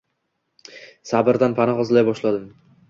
Sabrdan 1.11 1.57
panoh 1.61 1.87
izlay 1.87 2.09
boshladim 2.11 2.53